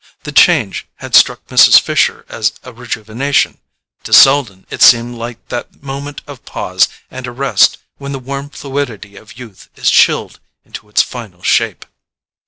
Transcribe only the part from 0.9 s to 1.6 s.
had struck